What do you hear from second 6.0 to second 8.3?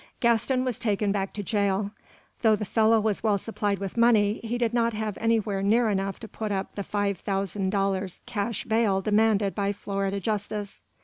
to put up the five thousand dollars